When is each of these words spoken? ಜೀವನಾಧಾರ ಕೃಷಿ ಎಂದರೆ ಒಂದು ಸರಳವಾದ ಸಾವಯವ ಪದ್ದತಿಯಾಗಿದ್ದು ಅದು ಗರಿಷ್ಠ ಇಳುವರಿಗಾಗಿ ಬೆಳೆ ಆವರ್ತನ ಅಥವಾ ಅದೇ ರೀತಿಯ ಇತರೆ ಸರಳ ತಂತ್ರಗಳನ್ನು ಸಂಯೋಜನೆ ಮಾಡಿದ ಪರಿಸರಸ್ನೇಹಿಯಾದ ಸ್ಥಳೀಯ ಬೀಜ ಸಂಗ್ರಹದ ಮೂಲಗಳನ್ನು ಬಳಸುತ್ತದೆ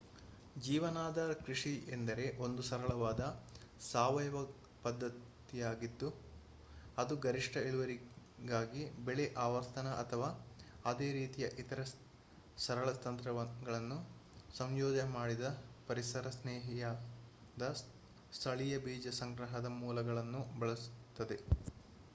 ಜೀವನಾಧಾರ 0.57 1.31
ಕೃಷಿ 1.41 1.73
ಎಂದರೆ 1.87 2.23
ಒಂದು 2.37 2.61
ಸರಳವಾದ 2.61 3.23
ಸಾವಯವ 3.81 4.37
ಪದ್ದತಿಯಾಗಿದ್ದು 4.83 6.07
ಅದು 6.97 7.15
ಗರಿಷ್ಠ 7.17 7.55
ಇಳುವರಿಗಾಗಿ 7.65 8.83
ಬೆಳೆ 9.05 9.25
ಆವರ್ತನ 9.37 9.89
ಅಥವಾ 9.95 10.29
ಅದೇ 10.85 11.09
ರೀತಿಯ 11.11 11.47
ಇತರೆ 11.59 11.85
ಸರಳ 12.57 12.87
ತಂತ್ರಗಳನ್ನು 13.03 13.99
ಸಂಯೋಜನೆ 14.55 15.09
ಮಾಡಿದ 15.09 15.45
ಪರಿಸರಸ್ನೇಹಿಯಾದ 15.87 17.63
ಸ್ಥಳೀಯ 18.33 18.77
ಬೀಜ 18.77 19.07
ಸಂಗ್ರಹದ 19.19 19.69
ಮೂಲಗಳನ್ನು 19.77 20.59
ಬಳಸುತ್ತದೆ 20.59 21.37